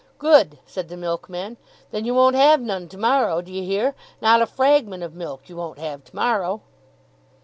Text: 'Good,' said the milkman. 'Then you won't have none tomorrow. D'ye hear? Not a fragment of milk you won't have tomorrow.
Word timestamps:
'Good,' 0.17 0.57
said 0.65 0.89
the 0.89 0.97
milkman. 0.97 1.57
'Then 1.91 2.05
you 2.05 2.15
won't 2.15 2.35
have 2.35 2.59
none 2.59 2.87
tomorrow. 2.89 3.39
D'ye 3.41 3.63
hear? 3.63 3.93
Not 4.19 4.41
a 4.41 4.47
fragment 4.47 5.03
of 5.03 5.13
milk 5.13 5.47
you 5.47 5.55
won't 5.55 5.77
have 5.77 6.03
tomorrow. 6.03 6.63